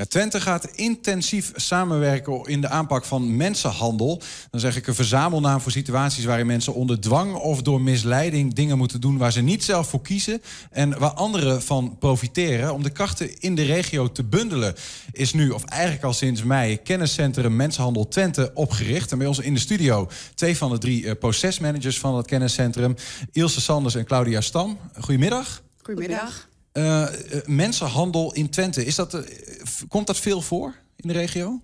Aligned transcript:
Ja, 0.00 0.06
Twente 0.06 0.40
gaat 0.40 0.64
intensief 0.64 1.52
samenwerken 1.54 2.44
in 2.44 2.60
de 2.60 2.68
aanpak 2.68 3.04
van 3.04 3.36
mensenhandel. 3.36 4.22
Dan 4.50 4.60
zeg 4.60 4.76
ik 4.76 4.86
een 4.86 4.94
verzamelnaam 4.94 5.60
voor 5.60 5.72
situaties 5.72 6.24
waarin 6.24 6.46
mensen 6.46 6.74
onder 6.74 7.00
dwang 7.00 7.34
of 7.34 7.62
door 7.62 7.80
misleiding 7.80 8.54
dingen 8.54 8.78
moeten 8.78 9.00
doen 9.00 9.18
waar 9.18 9.32
ze 9.32 9.40
niet 9.40 9.64
zelf 9.64 9.88
voor 9.88 10.02
kiezen 10.02 10.42
en 10.70 10.98
waar 10.98 11.10
anderen 11.10 11.62
van 11.62 11.96
profiteren. 11.98 12.74
Om 12.74 12.82
de 12.82 12.90
krachten 12.90 13.40
in 13.40 13.54
de 13.54 13.62
regio 13.62 14.12
te 14.12 14.24
bundelen 14.24 14.74
is 15.12 15.32
nu, 15.32 15.50
of 15.50 15.64
eigenlijk 15.64 16.04
al 16.04 16.12
sinds 16.12 16.42
mei, 16.42 16.82
kenniscentrum 16.82 17.56
Mensenhandel 17.56 18.08
Twente 18.08 18.50
opgericht. 18.54 19.12
En 19.12 19.18
bij 19.18 19.26
ons 19.26 19.38
in 19.38 19.54
de 19.54 19.60
studio 19.60 20.08
twee 20.34 20.56
van 20.56 20.70
de 20.70 20.78
drie 20.78 21.02
uh, 21.02 21.12
procesmanagers 21.18 21.98
van 21.98 22.16
het 22.16 22.26
kenniscentrum, 22.26 22.94
Ilse 23.32 23.60
Sanders 23.60 23.94
en 23.94 24.04
Claudia 24.04 24.40
Stam. 24.40 24.78
Goedemiddag. 25.00 25.62
Goedemiddag. 25.82 26.48
Uh, 26.72 27.06
mensenhandel 27.44 28.32
in 28.32 28.50
Twente, 28.50 28.84
is 28.84 28.94
dat, 28.94 29.14
uh, 29.14 29.20
komt 29.88 30.06
dat 30.06 30.16
veel 30.16 30.42
voor 30.42 30.74
in 30.96 31.08
de 31.08 31.14
regio? 31.14 31.60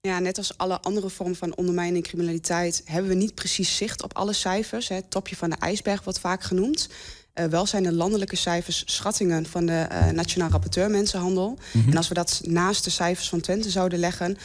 Ja, 0.00 0.18
net 0.18 0.38
als 0.38 0.58
alle 0.58 0.80
andere 0.80 1.10
vormen 1.10 1.36
van 1.36 1.56
ondermijning 1.56 1.96
en 1.96 2.10
criminaliteit 2.10 2.82
hebben 2.84 3.10
we 3.10 3.16
niet 3.16 3.34
precies 3.34 3.76
zicht 3.76 4.02
op 4.02 4.16
alle 4.16 4.32
cijfers. 4.32 4.88
Het 4.88 5.10
topje 5.10 5.36
van 5.36 5.50
de 5.50 5.56
ijsberg 5.56 6.04
wordt 6.04 6.18
vaak 6.18 6.42
genoemd. 6.42 6.88
Uh, 7.34 7.44
wel 7.44 7.66
zijn 7.66 7.82
de 7.82 7.92
landelijke 7.92 8.36
cijfers 8.36 8.82
schattingen 8.86 9.46
van 9.46 9.66
de 9.66 9.86
Nationaal 10.12 10.50
Rapporteur 10.50 10.90
Mensenhandel. 10.90 11.48
Mm 11.48 11.80
-hmm. 11.82 11.90
En 11.90 11.96
als 11.96 12.08
we 12.08 12.14
dat 12.14 12.40
naast 12.44 12.84
de 12.84 12.90
cijfers 12.90 13.28
van 13.28 13.40
Twente 13.40 13.70
zouden 13.70 13.98
leggen, 13.98 14.36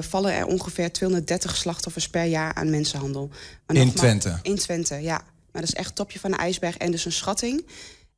vallen 0.00 0.32
er 0.34 0.46
ongeveer 0.46 0.92
230 0.92 1.56
slachtoffers 1.56 2.08
per 2.08 2.24
jaar 2.24 2.54
aan 2.54 2.70
mensenhandel. 2.70 3.30
Maar 3.66 3.76
in 3.76 3.92
Twente? 3.92 4.38
In 4.42 4.56
Twente, 4.56 4.94
ja. 4.94 5.22
Maar 5.52 5.64
dat 5.64 5.74
is 5.74 5.80
echt 5.80 5.94
topje 5.94 6.18
van 6.18 6.30
de 6.30 6.36
ijsberg 6.36 6.76
en 6.76 6.90
dus 6.90 7.04
een 7.04 7.12
schatting. 7.12 7.64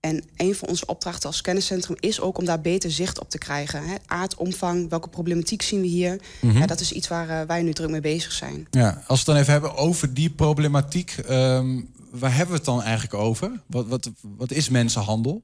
En 0.00 0.24
een 0.36 0.54
van 0.54 0.68
onze 0.68 0.86
opdrachten 0.86 1.28
als 1.28 1.40
kenniscentrum 1.40 1.96
is 2.00 2.20
ook 2.20 2.38
om 2.38 2.44
daar 2.44 2.60
beter 2.60 2.90
zicht 2.90 3.20
op 3.20 3.30
te 3.30 3.38
krijgen. 3.38 3.88
Hè? 3.88 3.94
Aard, 4.06 4.34
omvang, 4.34 4.88
welke 4.88 5.08
problematiek 5.08 5.62
zien 5.62 5.80
we 5.80 5.86
hier? 5.86 6.20
Mm 6.40 6.50
-hmm. 6.50 6.58
ja, 6.58 6.66
dat 6.66 6.80
is 6.80 6.92
iets 6.92 7.08
waar 7.08 7.28
uh, 7.28 7.40
wij 7.42 7.62
nu 7.62 7.72
druk 7.72 7.90
mee 7.90 8.00
bezig 8.00 8.32
zijn. 8.32 8.66
Ja, 8.70 8.88
als 8.88 9.04
we 9.06 9.14
het 9.14 9.24
dan 9.24 9.36
even 9.36 9.52
hebben 9.52 9.76
over 9.76 10.14
die 10.14 10.30
problematiek, 10.30 11.16
um, 11.30 11.88
waar 12.10 12.30
hebben 12.30 12.50
we 12.50 12.56
het 12.56 12.64
dan 12.64 12.82
eigenlijk 12.82 13.14
over? 13.14 13.60
Wat, 13.66 13.86
wat, 13.86 14.10
wat 14.36 14.50
is 14.50 14.68
mensenhandel? 14.68 15.42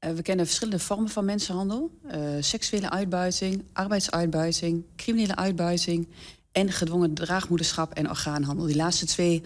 Uh, 0.00 0.10
we 0.10 0.22
kennen 0.22 0.46
verschillende 0.46 0.84
vormen 0.84 1.10
van 1.10 1.24
mensenhandel: 1.24 1.90
uh, 2.14 2.20
seksuele 2.40 2.90
uitbuiting, 2.90 3.62
arbeidsuitbuiting, 3.72 4.84
criminele 4.96 5.36
uitbuiting 5.36 6.08
en 6.52 6.72
gedwongen 6.72 7.14
draagmoederschap 7.14 7.92
en 7.92 8.08
orgaanhandel. 8.08 8.66
Die 8.66 8.76
laatste 8.76 9.06
twee 9.06 9.42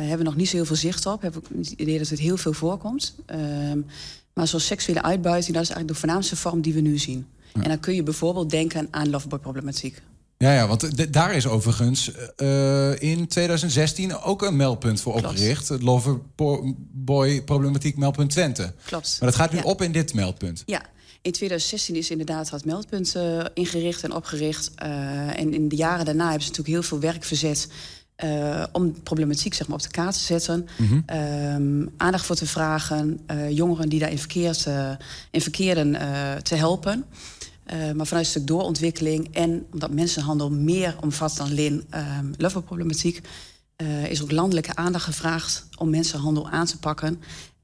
hebben 0.00 0.18
we 0.18 0.24
nog 0.24 0.36
niet 0.36 0.48
zo 0.48 0.56
heel 0.56 0.64
veel 0.64 0.76
zicht 0.76 1.06
op. 1.06 1.22
Heb 1.22 1.36
ik 1.36 1.44
het 1.56 1.70
idee 1.70 1.98
dat 1.98 2.08
het 2.08 2.18
heel 2.18 2.36
veel 2.36 2.52
voorkomt. 2.52 3.14
Uh, 3.30 3.38
maar 4.34 4.48
zoals 4.48 4.66
seksuele 4.66 5.02
uitbuiting, 5.02 5.54
dat 5.54 5.62
is 5.62 5.70
eigenlijk 5.70 5.88
de 5.88 6.06
voornaamste 6.06 6.36
vorm 6.36 6.60
die 6.60 6.74
we 6.74 6.80
nu 6.80 6.98
zien. 6.98 7.26
Ja. 7.54 7.62
En 7.62 7.68
dan 7.68 7.80
kun 7.80 7.94
je 7.94 8.02
bijvoorbeeld 8.02 8.50
denken 8.50 8.88
aan 8.90 9.10
loveboy-problematiek. 9.10 10.02
Ja, 10.38 10.52
ja, 10.52 10.66
want 10.66 11.12
daar 11.12 11.34
is 11.34 11.46
overigens 11.46 12.10
uh, 12.36 13.00
in 13.00 13.26
2016 13.26 14.18
ook 14.18 14.42
een 14.42 14.56
meldpunt 14.56 15.00
voor 15.00 15.12
Klopt. 15.12 15.28
opgericht. 15.28 15.68
Het 15.68 15.82
Loverboy-problematiek 15.82 17.96
meldpunt 17.96 18.30
Twente. 18.30 18.72
Klopt. 18.84 19.16
Maar 19.20 19.30
dat 19.30 19.38
gaat 19.38 19.52
nu 19.52 19.58
ja. 19.58 19.64
op 19.64 19.82
in 19.82 19.92
dit 19.92 20.14
meldpunt. 20.14 20.62
Ja, 20.66 20.82
in 21.22 21.32
2016 21.32 21.96
is 21.96 22.10
inderdaad 22.10 22.50
dat 22.50 22.64
meldpunt 22.64 23.14
uh, 23.16 23.44
ingericht 23.54 24.02
en 24.02 24.12
opgericht. 24.12 24.70
Uh, 24.82 25.38
en 25.38 25.54
in 25.54 25.68
de 25.68 25.76
jaren 25.76 26.04
daarna 26.04 26.24
hebben 26.24 26.42
ze 26.42 26.48
natuurlijk 26.48 26.76
heel 26.76 26.88
veel 26.88 27.00
werk 27.00 27.24
verzet... 27.24 27.68
Uh, 28.24 28.64
om 28.72 29.02
problematiek 29.02 29.54
zeg 29.54 29.66
maar, 29.66 29.76
op 29.76 29.82
de 29.82 29.90
kaart 29.90 30.14
te 30.14 30.20
zetten. 30.20 30.68
Mm 30.78 30.86
-hmm. 30.86 31.16
um, 31.16 31.90
aandacht 31.96 32.26
voor 32.26 32.36
te 32.36 32.46
vragen. 32.46 33.20
Uh, 33.30 33.50
jongeren 33.50 33.88
die 33.88 33.98
daarin 33.98 34.18
verkeerd, 34.18 34.66
uh, 34.66 34.90
in 35.30 35.40
verkeerden 35.40 35.92
te 36.42 36.54
helpen. 36.54 37.04
maar 37.66 38.06
vanuit 38.06 38.24
een 38.24 38.30
stuk 38.30 38.46
doorontwikkeling 38.46 39.34
en 39.34 39.66
omdat 39.72 39.90
mensenhandel 39.90 40.50
meer 40.50 40.96
omvat 41.00 41.36
dan 41.36 41.46
alleen 41.46 41.84
um, 42.18 42.34
loverproblematiek... 42.36 43.20
is 44.08 44.22
ook 44.22 44.30
landelijke 44.30 44.74
aandacht 44.74 45.04
gevraagd 45.04 45.66
om 45.78 45.90
mensenhandel 45.90 46.50
aan 46.50 46.66
te 46.66 46.78
pakken. 46.78 47.20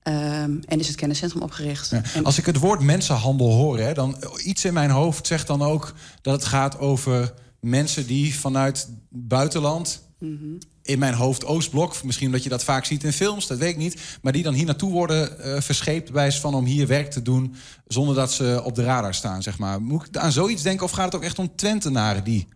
Um, 0.08 0.60
en 0.66 0.78
is 0.78 0.86
het 0.86 0.96
kenniscentrum 0.96 1.42
opgericht. 1.42 1.90
Ja, 1.90 2.02
als 2.22 2.38
ik 2.38 2.46
het 2.46 2.58
woord 2.58 2.80
mensenhandel 2.80 3.52
hoor, 3.52 3.78
hè, 3.78 3.92
dan 3.94 4.16
iets 4.44 4.64
in 4.64 4.72
mijn 4.72 4.90
hoofd 4.90 5.26
zegt 5.26 5.46
dan 5.46 5.62
ook 5.62 5.94
dat 6.22 6.34
het 6.34 6.44
gaat 6.44 6.78
over 6.78 7.34
mensen 7.60 8.06
die 8.06 8.38
vanuit 8.38 8.88
buitenland 9.08 10.07
Mm 10.18 10.38
-hmm. 10.40 10.58
In 10.82 10.98
mijn 10.98 11.14
hoofd 11.14 11.44
Oostblok, 11.44 12.02
misschien 12.02 12.26
omdat 12.26 12.42
je 12.42 12.48
dat 12.48 12.64
vaak 12.64 12.84
ziet 12.84 13.04
in 13.04 13.12
films, 13.12 13.46
dat 13.46 13.58
weet 13.58 13.70
ik 13.70 13.76
niet. 13.76 14.00
Maar 14.22 14.32
die 14.32 14.42
dan 14.42 14.54
hier 14.54 14.66
naartoe 14.66 14.92
worden 14.92 15.36
uh, 15.40 15.60
verscheept, 15.60 16.10
wijs 16.10 16.40
van 16.40 16.54
om 16.54 16.64
hier 16.64 16.86
werk 16.86 17.10
te 17.10 17.22
doen. 17.22 17.54
zonder 17.86 18.14
dat 18.14 18.32
ze 18.32 18.60
op 18.64 18.74
de 18.74 18.84
radar 18.84 19.14
staan, 19.14 19.42
zeg 19.42 19.58
maar. 19.58 19.82
Moet 19.82 20.06
ik 20.06 20.16
aan 20.16 20.32
zoiets 20.32 20.62
denken 20.62 20.84
of 20.84 20.90
gaat 20.90 21.04
het 21.04 21.14
ook 21.14 21.22
echt 21.22 21.38
om 21.38 21.56
Twentenaren 21.56 22.24
die 22.24 22.48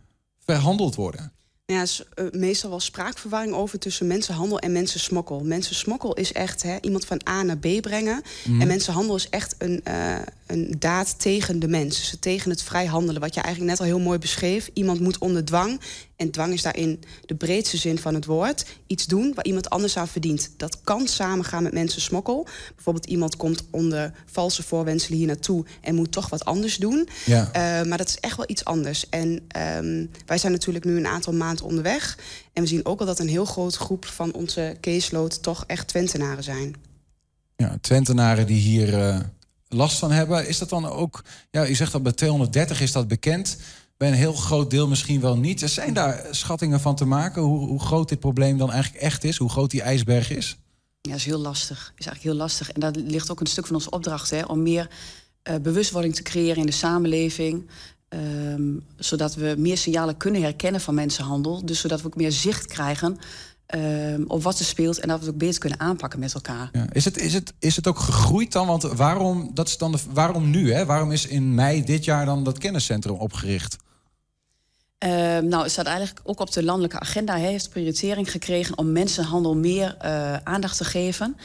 verhandeld 0.45 0.95
worden? 0.95 1.33
Ja, 1.65 1.83
is 1.83 2.05
uh, 2.15 2.31
meestal 2.31 2.71
wel 2.71 2.81
spraakverwarring 2.81 3.55
over 3.55 3.79
tussen 3.79 4.07
mensenhandel 4.07 4.59
en 4.59 4.73
mensensmokkel. 4.73 5.41
Mensensmokkel 5.45 6.15
is 6.15 6.33
echt 6.33 6.63
hè, 6.63 6.77
iemand 6.81 7.05
van 7.05 7.21
A 7.29 7.43
naar 7.43 7.59
B 7.59 7.81
brengen. 7.81 8.23
Mm. 8.45 8.61
En 8.61 8.67
mensenhandel 8.67 9.17
is 9.17 9.29
echt 9.29 9.55
een, 9.59 9.81
uh, 9.89 10.17
een 10.53 10.75
daad 10.79 11.19
tegen 11.19 11.59
de 11.59 11.69
mens. 11.69 11.97
Dus 11.97 12.17
tegen 12.21 12.51
het 12.51 12.63
vrij 12.63 12.87
handelen, 12.87 13.21
wat 13.21 13.35
je 13.35 13.41
eigenlijk 13.41 13.71
net 13.71 13.81
al 13.81 13.95
heel 13.95 14.05
mooi 14.05 14.19
beschreef. 14.19 14.71
Iemand 14.73 15.01
moet 15.01 15.19
onder 15.19 15.45
dwang, 15.45 15.81
en 16.17 16.31
dwang 16.31 16.53
is 16.53 16.63
daarin 16.63 17.01
de 17.27 17.35
breedste 17.35 17.77
zin 17.77 17.99
van 17.99 18.15
het 18.15 18.25
woord, 18.25 18.67
iets 18.87 19.07
doen 19.07 19.33
waar 19.35 19.45
iemand 19.45 19.71
anders 19.71 19.97
aan 19.97 20.09
verdient. 20.09 20.51
Dat 20.57 20.81
kan 20.85 21.07
samengaan 21.07 21.63
met 21.63 21.73
mensensmokkel. 21.73 22.47
Bijvoorbeeld 22.75 23.07
iemand 23.07 23.37
komt 23.37 23.65
onder 23.71 24.13
valse 24.27 24.63
voorwenselen 24.63 25.19
hier 25.19 25.27
naartoe 25.27 25.65
en 25.81 25.95
moet 25.95 26.13
toch 26.13 26.29
wat 26.29 26.45
anders 26.45 26.77
doen. 26.77 27.09
Ja. 27.25 27.47
Uh, 27.47 27.89
maar 27.89 27.99
dat 27.99 28.09
is 28.09 28.19
echt 28.21 28.37
wel 28.37 28.47
iets 28.49 28.65
anders. 28.65 29.09
En 29.09 29.29
um, 29.77 30.11
wij 30.27 30.39
zijn 30.39 30.53
natuurlijk 30.53 30.85
nu 30.85 30.97
een 30.97 31.07
aantal 31.07 31.33
maanden 31.33 31.65
onderweg. 31.65 32.19
En 32.53 32.63
we 32.63 32.69
zien 32.69 32.87
ook 32.87 33.01
al 33.01 33.07
dat 33.07 33.19
een 33.19 33.29
heel 33.29 33.45
grote 33.45 33.79
groep 33.79 34.05
van 34.05 34.33
onze 34.33 34.77
caseload 34.81 35.43
toch 35.43 35.65
echt 35.67 35.89
Twentenaren 35.89 36.45
zijn. 36.45 36.75
Ja, 37.57 37.77
Twentenaren 37.81 38.47
die 38.47 38.61
hier 38.61 38.99
uh, 38.99 39.19
last 39.73 39.99
van 39.99 40.11
hebben. 40.11 40.49
Is 40.49 40.59
dat 40.59 40.69
dan 40.69 40.87
ook, 40.87 41.25
ja, 41.51 41.69
u 41.69 41.75
zegt 41.75 41.93
dat 41.93 42.03
bij 42.03 42.13
230 42.13 42.81
is 42.81 42.93
dat 42.93 43.09
bekend. 43.09 43.57
Bij 43.97 44.09
een 44.09 44.15
heel 44.15 44.33
groot 44.33 44.71
deel 44.71 44.89
misschien 44.89 45.21
wel 45.21 45.37
niet. 45.37 45.63
Er 45.63 45.69
zijn 45.69 45.95
daar 45.95 46.27
schattingen 46.31 46.81
van 46.81 46.95
te 46.95 47.05
maken 47.05 47.43
hoe, 47.43 47.67
hoe 47.67 47.81
groot 47.81 48.09
dit 48.09 48.21
probleem 48.21 48.59
dan 48.59 48.71
eigenlijk 48.71 49.03
echt 49.03 49.25
is? 49.25 49.37
Hoe 49.37 49.51
groot 49.51 49.71
die 49.71 49.83
ijsberg 49.83 50.31
is? 50.31 50.57
Ja, 51.01 51.15
is 51.15 51.25
heel 51.25 51.39
lastig. 51.39 51.79
is 51.79 52.07
eigenlijk 52.07 52.23
heel 52.23 52.35
lastig. 52.35 52.73
En 52.73 52.81
dat 52.81 52.97
ligt 52.97 53.31
ook 53.31 53.41
een 53.41 53.47
stuk 53.47 53.67
van 53.67 53.75
onze 53.75 53.91
opdracht, 53.91 54.31
hè, 54.31 54.43
om 54.43 54.63
meer 54.63 54.89
uh, 55.51 55.55
bewustwording 55.57 56.15
te 56.15 56.23
creëren 56.23 56.57
in 56.57 56.67
de 56.67 56.73
samenleving. 56.73 57.71
Um, 58.09 58.85
zodat 58.97 59.35
we 59.35 59.55
meer 59.59 59.79
signalen 59.79 60.17
kunnen 60.17 60.43
herkennen 60.43 60.81
van 60.81 60.95
mensenhandel. 60.95 61.65
Dus 61.65 61.81
zodat 61.81 62.01
we 62.01 62.07
ook 62.07 62.17
meer 62.17 62.33
zicht 62.33 62.67
krijgen 62.67 63.19
um, 63.75 64.25
op 64.27 64.43
wat 64.43 64.59
er 64.59 64.65
speelt 64.65 64.99
en 64.99 65.09
dat 65.09 65.19
we 65.19 65.25
het 65.25 65.35
ook 65.35 65.41
beter 65.41 65.61
kunnen 65.61 65.81
aanpakken 65.81 66.19
met 66.19 66.35
elkaar. 66.35 66.69
Ja. 66.73 66.87
Is, 66.93 67.05
het, 67.05 67.19
is, 67.19 67.35
het, 67.35 67.53
is 67.59 67.77
het 67.77 67.87
ook 67.87 67.99
gegroeid 67.99 68.53
dan? 68.53 68.67
Want 68.67 68.83
waarom, 68.83 69.51
dat 69.55 69.69
is 69.69 69.79
dan 69.79 69.93
de, 69.93 69.99
waarom 70.13 70.51
nu? 70.51 70.73
Hè? 70.73 70.87
Waarom 70.87 71.13
is 71.13 71.27
in 71.27 71.55
mei 71.55 71.85
dit 71.85 72.05
jaar 72.05 72.25
dan 72.25 72.45
dat 72.45 72.59
kenniscentrum 72.59 73.15
opgericht? 73.15 73.77
Uh, 75.05 75.11
nou, 75.39 75.63
het 75.63 75.71
staat 75.71 75.87
eigenlijk 75.87 76.21
ook 76.23 76.41
op 76.41 76.53
de 76.53 76.63
landelijke 76.63 77.01
agenda. 77.01 77.33
Hij 77.39 77.51
heeft 77.51 77.71
prioritering 77.71 78.31
gekregen 78.31 78.79
om 78.79 78.93
mensenhandel 78.93 79.57
meer 79.57 79.97
uh, 80.05 80.37
aandacht 80.37 80.77
te 80.77 80.85
geven. 80.85 81.37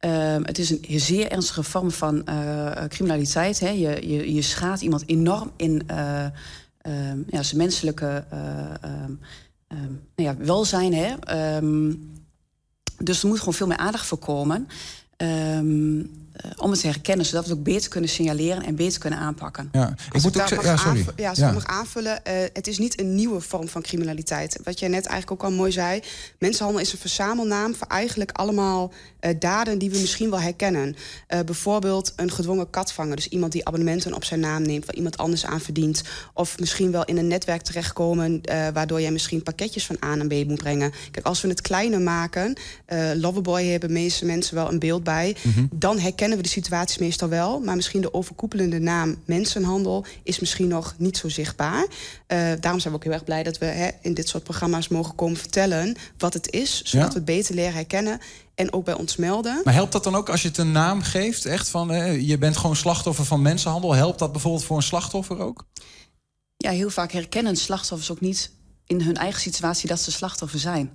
Uh, 0.00 0.36
het 0.42 0.58
is 0.58 0.70
een 0.70 0.84
zeer 1.00 1.30
ernstige 1.30 1.62
vorm 1.62 1.90
van 1.90 2.22
uh, 2.28 2.70
criminaliteit. 2.88 3.60
Hè. 3.60 3.68
Je, 3.68 4.08
je, 4.08 4.34
je 4.34 4.42
schaadt 4.42 4.80
iemand 4.80 5.02
enorm 5.06 5.52
in 5.56 5.82
uh, 5.90 6.24
ja, 7.26 7.42
zijn 7.42 7.56
menselijke 7.56 8.24
um, 8.84 9.20
nou 10.16 10.28
ja, 10.28 10.36
welzijn. 10.36 10.94
Hè. 10.94 11.14
dus 12.98 13.22
er 13.22 13.28
moet 13.28 13.38
gewoon 13.38 13.54
veel 13.54 13.66
meer 13.66 13.76
aandacht 13.76 14.06
voor 14.06 14.18
komen. 14.18 14.68
Uh, 15.22 16.04
om 16.56 16.70
het 16.70 16.80
te 16.80 16.86
herkennen, 16.86 17.26
zodat 17.26 17.44
we 17.44 17.50
het 17.50 17.58
ook 17.58 17.64
beter 17.64 17.90
kunnen 17.90 18.10
signaleren 18.10 18.64
en 18.64 18.76
beter 18.76 19.00
kunnen 19.00 19.18
aanpakken. 19.18 19.68
Ja, 19.72 19.94
ik 20.12 20.22
moet 20.22 20.40
ook 20.40 20.48
ja, 20.48 20.76
sorry. 20.76 20.98
Aanvullen, 20.98 21.14
ja, 21.16 21.32
ja. 21.34 21.52
mag 21.52 21.66
aanvullen. 21.66 22.20
Uh, 22.26 22.32
het 22.52 22.66
is 22.66 22.78
niet 22.78 23.00
een 23.00 23.14
nieuwe 23.14 23.40
vorm 23.40 23.68
van 23.68 23.82
criminaliteit. 23.82 24.58
Wat 24.64 24.78
jij 24.78 24.88
net 24.88 25.06
eigenlijk 25.06 25.42
ook 25.42 25.50
al 25.50 25.56
mooi 25.56 25.72
zei. 25.72 26.00
Mensenhandel 26.38 26.80
is 26.82 26.92
een 26.92 26.98
verzamelnaam 26.98 27.74
voor 27.74 27.86
eigenlijk 27.86 28.32
allemaal 28.32 28.92
uh, 29.20 29.30
daden 29.38 29.78
die 29.78 29.90
we 29.90 29.98
misschien 29.98 30.30
wel 30.30 30.40
herkennen. 30.40 30.96
Uh, 31.28 31.40
bijvoorbeeld 31.40 32.12
een 32.16 32.30
gedwongen 32.30 32.70
katvanger. 32.70 33.16
Dus 33.16 33.28
iemand 33.28 33.52
die 33.52 33.66
abonnementen 33.66 34.14
op 34.14 34.24
zijn 34.24 34.40
naam 34.40 34.62
neemt, 34.62 34.84
waar 34.84 34.94
iemand 34.94 35.16
anders 35.16 35.46
aan 35.46 35.60
verdient. 35.60 36.02
Of 36.34 36.58
misschien 36.58 36.90
wel 36.90 37.04
in 37.04 37.16
een 37.16 37.26
netwerk 37.26 37.62
terechtkomen, 37.62 38.40
waardoor 38.72 39.00
jij 39.00 39.10
misschien 39.10 39.42
pakketjes 39.42 39.86
van 39.86 39.96
A 40.04 40.14
naar 40.14 40.26
B 40.26 40.32
moet 40.32 40.58
brengen. 40.58 40.92
Kijk, 41.10 41.26
als 41.26 41.40
we 41.40 41.48
het 41.48 41.60
kleiner 41.60 42.00
maken, 42.00 42.56
Loverboy 43.14 43.64
hebben 43.64 43.88
de 43.88 43.94
meeste 43.94 44.24
mensen 44.24 44.54
wel 44.54 44.72
een 44.72 44.78
beeld 44.78 45.04
bij, 45.04 45.36
mm 45.42 45.52
-hmm. 45.52 45.68
dan 45.72 45.98
herkennen 45.98 46.25
kennen 46.26 46.44
we 46.44 46.50
de 46.50 46.60
situaties 46.60 46.98
meestal 46.98 47.28
wel. 47.28 47.60
Maar 47.60 47.76
misschien 47.76 48.00
de 48.00 48.14
overkoepelende 48.14 48.78
naam 48.78 49.16
mensenhandel 49.24 50.04
is 50.22 50.40
misschien 50.40 50.68
nog 50.68 50.94
niet 50.98 51.16
zo 51.16 51.28
zichtbaar. 51.28 51.82
Uh, 51.82 52.52
daarom 52.60 52.80
zijn 52.80 52.92
we 52.92 52.98
ook 52.98 53.04
heel 53.04 53.12
erg 53.12 53.24
blij 53.24 53.42
dat 53.42 53.58
we 53.58 53.64
hè, 53.64 53.88
in 54.00 54.14
dit 54.14 54.28
soort 54.28 54.42
programma's 54.42 54.88
mogen 54.88 55.14
komen 55.14 55.36
vertellen 55.36 55.96
wat 56.18 56.34
het 56.34 56.50
is. 56.50 56.82
Zodat 56.82 57.06
ja? 57.06 57.12
we 57.12 57.14
het 57.14 57.24
beter 57.24 57.54
leren 57.54 57.74
herkennen 57.74 58.20
en 58.54 58.72
ook 58.72 58.84
bij 58.84 58.94
ons 58.94 59.16
melden. 59.16 59.60
Maar 59.64 59.74
helpt 59.74 59.92
dat 59.92 60.04
dan 60.04 60.14
ook 60.14 60.28
als 60.28 60.42
je 60.42 60.48
het 60.48 60.58
een 60.58 60.72
naam 60.72 61.02
geeft? 61.02 61.44
Echt 61.44 61.68
van, 61.68 61.92
eh, 61.92 62.28
je 62.28 62.38
bent 62.38 62.56
gewoon 62.56 62.76
slachtoffer 62.76 63.24
van 63.24 63.42
mensenhandel. 63.42 63.94
Helpt 63.94 64.18
dat 64.18 64.32
bijvoorbeeld 64.32 64.64
voor 64.64 64.76
een 64.76 64.82
slachtoffer 64.82 65.38
ook? 65.38 65.64
ja, 66.56 66.70
heel 66.70 66.90
vaak 66.90 67.12
herkennen 67.12 67.56
slachtoffers 67.56 68.10
ook 68.10 68.20
niet 68.20 68.50
in 68.86 69.00
hun 69.00 69.16
eigen 69.16 69.40
situatie 69.40 69.88
dat 69.88 70.00
ze 70.00 70.12
slachtoffer 70.12 70.58
zijn. 70.58 70.92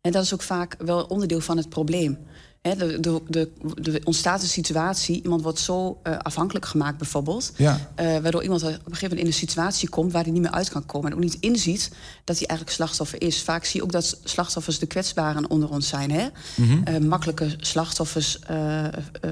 En 0.00 0.12
dat 0.12 0.24
is 0.24 0.34
ook 0.34 0.42
vaak 0.42 0.76
wel 0.78 1.04
onderdeel 1.04 1.40
van 1.40 1.56
het 1.56 1.68
probleem. 1.68 2.18
He, 2.62 2.76
de, 2.76 3.00
de, 3.00 3.22
de, 3.28 3.50
de, 3.74 4.00
ontstaat 4.04 4.42
een 4.42 4.48
situatie, 4.48 5.22
iemand 5.22 5.42
wordt 5.42 5.58
zo 5.58 6.00
uh, 6.02 6.18
afhankelijk 6.18 6.66
gemaakt 6.66 6.98
bijvoorbeeld... 6.98 7.52
Ja. 7.56 7.90
Uh, 8.00 8.18
waardoor 8.18 8.42
iemand 8.42 8.62
op 8.62 8.68
een 8.68 8.74
gegeven 8.74 9.02
moment 9.02 9.20
in 9.20 9.26
een 9.26 9.32
situatie 9.32 9.88
komt... 9.88 10.12
waar 10.12 10.22
hij 10.22 10.32
niet 10.32 10.42
meer 10.42 10.50
uit 10.50 10.70
kan 10.70 10.86
komen 10.86 11.10
en 11.10 11.16
ook 11.16 11.22
niet 11.22 11.36
inziet 11.40 11.90
dat 12.24 12.38
hij 12.38 12.46
eigenlijk 12.46 12.78
slachtoffer 12.78 13.22
is. 13.22 13.42
Vaak 13.42 13.64
zie 13.64 13.80
je 13.80 13.86
ook 13.86 13.92
dat 13.92 14.20
slachtoffers 14.24 14.78
de 14.78 14.86
kwetsbaren 14.86 15.50
onder 15.50 15.70
ons 15.70 15.88
zijn. 15.88 16.10
Hè? 16.10 16.26
Mhm. 16.56 16.88
Uh, 16.88 17.08
makkelijke 17.08 17.54
slachtoffers 17.58 18.38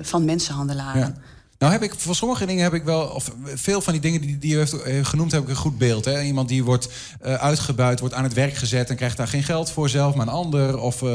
van 0.02 0.25
mensenhandelaren. 0.25 1.00
Ja. 1.00 1.14
Nou 1.58 1.72
heb 1.72 1.82
ik 1.82 1.94
voor 1.96 2.14
sommige 2.14 2.46
dingen 2.46 2.62
heb 2.62 2.74
ik 2.74 2.84
wel, 2.84 3.02
of 3.02 3.32
veel 3.44 3.80
van 3.80 3.92
die 3.92 4.02
dingen 4.02 4.20
die, 4.20 4.38
die 4.38 4.54
u 4.54 4.58
heeft 4.58 4.74
genoemd, 5.02 5.32
heb 5.32 5.42
ik 5.42 5.48
een 5.48 5.56
goed 5.56 5.78
beeld. 5.78 6.04
Hè? 6.04 6.22
Iemand 6.22 6.48
die 6.48 6.64
wordt 6.64 6.88
uh, 7.24 7.34
uitgebuit, 7.34 8.00
wordt 8.00 8.14
aan 8.14 8.24
het 8.24 8.32
werk 8.32 8.54
gezet 8.54 8.90
en 8.90 8.96
krijgt 8.96 9.16
daar 9.16 9.28
geen 9.28 9.42
geld 9.42 9.70
voor 9.70 9.88
zelf, 9.88 10.14
maar 10.14 10.26
een 10.26 10.32
ander. 10.32 10.78
Of 10.78 11.02
uh, 11.02 11.08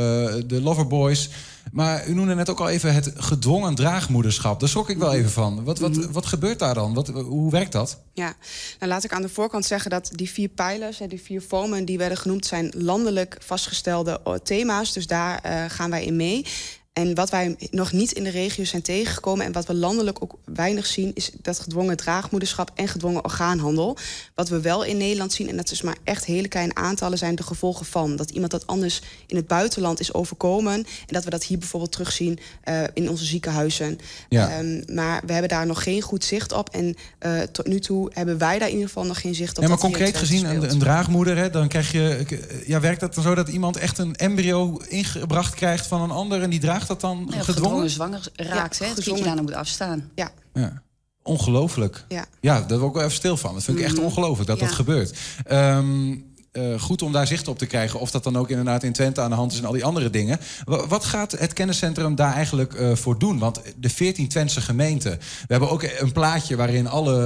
de 0.45 0.59
loverboys. 0.61 1.29
Maar 1.71 2.07
u 2.07 2.13
noemde 2.13 2.35
net 2.35 2.49
ook 2.49 2.59
al 2.59 2.69
even 2.69 2.93
het 2.93 3.11
gedwongen 3.15 3.75
draagmoederschap. 3.75 4.59
Daar 4.59 4.69
schrok 4.69 4.89
ik 4.89 4.97
wel 4.97 5.13
even 5.13 5.31
van. 5.31 5.63
Wat, 5.63 5.79
wat, 5.79 5.95
wat 5.95 6.25
gebeurt 6.25 6.59
daar 6.59 6.73
dan? 6.73 6.93
Wat, 6.93 7.07
hoe 7.07 7.51
werkt 7.51 7.71
dat? 7.71 7.99
Ja, 8.13 8.33
nou 8.79 8.91
laat 8.91 9.03
ik 9.03 9.13
aan 9.13 9.21
de 9.21 9.29
voorkant 9.29 9.65
zeggen 9.65 9.89
dat 9.89 10.09
die 10.15 10.29
vier 10.29 10.49
pijlers, 10.49 10.97
die 11.07 11.21
vier 11.21 11.41
vormen 11.41 11.85
die 11.85 11.97
werden 11.97 12.17
genoemd, 12.17 12.45
zijn 12.45 12.73
landelijk 12.77 13.38
vastgestelde 13.45 14.39
thema's. 14.43 14.93
Dus 14.93 15.07
daar 15.07 15.41
uh, 15.45 15.63
gaan 15.67 15.89
wij 15.89 16.05
in 16.05 16.15
mee. 16.15 16.45
En 16.93 17.15
wat 17.15 17.29
wij 17.29 17.55
nog 17.69 17.91
niet 17.91 18.11
in 18.11 18.23
de 18.23 18.29
regio 18.29 18.63
zijn 18.63 18.81
tegengekomen 18.81 19.45
en 19.45 19.51
wat 19.51 19.65
we 19.65 19.73
landelijk 19.73 20.23
ook 20.23 20.35
weinig 20.45 20.85
zien, 20.85 21.11
is 21.13 21.31
dat 21.41 21.59
gedwongen 21.59 21.97
draagmoederschap 21.97 22.71
en 22.75 22.88
gedwongen 22.88 23.23
orgaanhandel. 23.23 23.97
Wat 24.35 24.49
we 24.49 24.61
wel 24.61 24.83
in 24.83 24.97
Nederland 24.97 25.33
zien, 25.33 25.49
en 25.49 25.57
dat 25.57 25.71
is 25.71 25.81
maar 25.81 25.97
echt 26.03 26.25
hele 26.25 26.47
kleine 26.47 26.75
aantallen, 26.75 27.17
zijn 27.17 27.35
de 27.35 27.43
gevolgen 27.43 27.85
van. 27.85 28.15
Dat 28.15 28.29
iemand 28.29 28.51
dat 28.51 28.67
anders 28.67 29.01
in 29.27 29.35
het 29.35 29.47
buitenland 29.47 29.99
is 29.99 30.13
overkomen. 30.13 30.73
En 30.73 30.85
dat 31.05 31.23
we 31.23 31.29
dat 31.29 31.43
hier 31.43 31.57
bijvoorbeeld 31.57 31.91
terugzien 31.91 32.39
uh, 32.65 32.83
in 32.93 33.09
onze 33.09 33.25
ziekenhuizen. 33.25 33.99
Ja. 34.29 34.59
Um, 34.59 34.83
maar 34.93 35.21
we 35.25 35.31
hebben 35.31 35.49
daar 35.49 35.65
nog 35.65 35.83
geen 35.83 36.01
goed 36.01 36.23
zicht 36.23 36.51
op. 36.51 36.69
En 36.69 36.95
uh, 37.25 37.41
tot 37.41 37.67
nu 37.67 37.79
toe 37.79 38.11
hebben 38.13 38.38
wij 38.38 38.59
daar 38.59 38.67
in 38.67 38.73
ieder 38.73 38.88
geval 38.88 39.05
nog 39.05 39.21
geen 39.21 39.35
zicht 39.35 39.57
op. 39.57 39.63
Ja, 39.63 39.69
maar 39.69 39.77
concreet 39.77 40.17
gezien, 40.17 40.45
een, 40.45 40.71
een 40.71 40.79
draagmoeder, 40.79 41.38
hè, 41.38 41.49
dan 41.49 41.67
krijg 41.67 41.91
je. 41.91 42.25
Ja, 42.65 42.79
werkt 42.79 42.99
dat 42.99 43.13
dan 43.13 43.23
zo 43.23 43.35
dat 43.35 43.47
iemand 43.47 43.77
echt 43.77 43.97
een 43.97 44.15
embryo 44.15 44.77
ingebracht 44.88 45.55
krijgt 45.55 45.88
van 45.88 46.01
een 46.01 46.11
ander 46.11 46.41
en 46.41 46.49
die 46.49 46.59
draagt 46.59 46.81
dat 46.88 47.01
dan 47.01 47.18
Ja, 47.18 47.24
gedwongen? 47.24 47.45
gedwongen 47.54 47.89
zwanger 47.89 48.28
raakt, 48.36 48.78
Ja, 48.78 48.83
hè? 48.86 48.92
Het 48.92 49.04
kindje 49.04 49.24
daarna 49.24 49.42
moet 49.42 49.54
afstaan. 49.54 50.10
Ja, 50.16 50.31
Ja. 50.54 50.81
Ongelooflijk. 51.24 52.06
ja. 52.07 52.25
Ja, 52.39 52.62
daar 52.62 52.78
word 52.78 52.89
ik 52.89 52.95
wel 52.95 53.04
even 53.06 53.16
stil 53.16 53.38
van. 53.38 53.54
Dat 53.54 53.63
vind 53.63 53.78
ik 53.80 53.83
echt 53.83 53.95
Mhm. 53.95 54.04
ongelooflijk 54.06 54.48
dat 54.50 54.60
dat 54.60 54.72
gebeurt. 54.72 55.18
Ehm, 55.45 56.16
eh, 56.51 56.80
goed 56.80 57.01
om 57.01 57.12
daar 57.12 57.28
zicht 57.28 57.48
op 57.48 57.57
te 57.57 57.66
krijgen. 57.66 58.00
Of 58.00 58.12
dat 58.12 58.24
dan 58.24 58.38
ook 58.38 58.50
inderdaad 58.50 58.83
in 58.83 58.94
Twente 58.94 59.22
aan 59.22 59.30
de 59.30 59.36
hand 59.36 59.51
is 59.51 59.60
en 59.60 59.66
al 59.66 59.72
die 59.72 59.86
andere 59.86 60.10
dingen. 60.10 60.39
Wa- 60.63 60.88
Wat 60.88 61.06
gaat 61.06 61.31
het 61.31 61.54
kenniscentrum 61.54 62.16
daar 62.16 62.33
eigenlijk 62.33 62.74
eh, 62.74 62.95
voor 62.95 63.19
doen? 63.19 63.39
Want 63.39 63.62
de 63.77 63.89
14 63.89 64.27
Twentse 64.27 64.62
gemeenten. 64.62 65.12
We 65.12 65.45
hebben 65.48 65.69
ook 65.69 65.84
een 65.84 66.12
plaatje 66.12 66.56
waarin 66.56 66.88
alle 66.88 67.22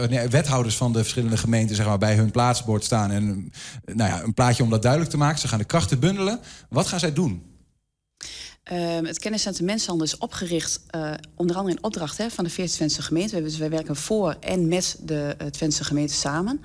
eh, 0.00 0.08
nee, 0.08 0.28
wethouders 0.28 0.76
van 0.76 0.92
de 0.92 0.98
verschillende 0.98 1.36
gemeenten 1.36 1.76
zeg 1.76 1.86
maar, 1.86 1.98
bij 1.98 2.14
hun 2.14 2.30
plaatsbord 2.30 2.84
staan. 2.84 3.10
En 3.10 3.52
nou 3.84 4.10
ja, 4.10 4.22
een 4.22 4.34
plaatje 4.34 4.62
om 4.62 4.70
dat 4.70 4.82
duidelijk 4.82 5.10
te 5.10 5.16
maken. 5.18 5.38
Ze 5.38 5.48
gaan 5.48 5.58
de 5.58 5.64
krachten 5.64 5.98
bundelen. 5.98 6.40
Wat 6.68 6.86
gaan 6.86 6.98
zij 7.00 7.12
doen? 7.12 7.42
Ehm, 8.62 9.04
het 9.04 9.18
kenniscentrum 9.18 9.66
Mensenhandel 9.66 10.06
is 10.06 10.18
opgericht 10.18 10.80
eh, 10.86 11.12
onder 11.34 11.56
andere 11.56 11.76
in 11.76 11.84
opdracht 11.84 12.18
hè, 12.18 12.30
van 12.30 12.44
de 12.44 12.50
14 12.50 12.74
Twentse 12.74 13.02
gemeenten. 13.02 13.42
Dus 13.42 13.56
wij 13.56 13.70
werken 13.70 13.96
voor 13.96 14.36
en 14.40 14.68
met 14.68 14.96
de 15.00 15.36
uh, 15.42 15.48
Twentse 15.48 15.84
gemeenten 15.84 16.16
samen. 16.16 16.60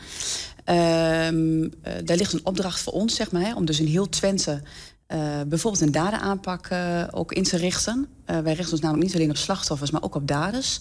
Ehm, 0.64 1.64
eh, 1.82 1.94
daar 2.04 2.18
ligt 2.18 2.34
een 2.34 2.46
opdracht 2.46 2.80
voor 2.80 2.94
ons, 2.94 3.16
zeg 3.16 3.32
maar, 3.32 3.42
hè, 3.42 3.56
om 3.56 3.66
dus 3.66 3.80
in 3.80 3.86
heel 3.86 4.10
Twente 4.10 4.62
eh, 5.12 5.42
bijvoorbeeld 5.48 5.84
een 5.84 5.92
dadenaanpak 5.92 6.68
eh, 6.68 7.04
ook 7.12 7.32
in 7.32 7.44
te 7.44 7.58
richten. 7.58 8.08
Eh, 8.26 8.40
wij 8.40 8.54
richten 8.54 8.72
ons 8.72 8.82
namelijk 8.82 9.06
niet 9.06 9.16
alleen 9.16 9.30
op 9.30 9.38
slachtoffers, 9.38 9.92
maar 9.92 10.04
ook 10.04 10.16
op 10.16 10.28
daders. 10.28 10.80